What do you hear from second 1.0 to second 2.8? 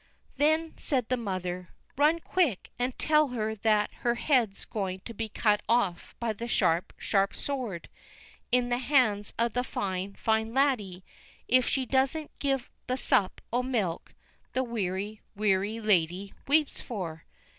his mother: "Run quick